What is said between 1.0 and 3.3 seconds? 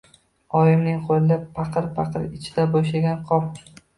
qo‘lida paqir, paqir ichida bo‘shagan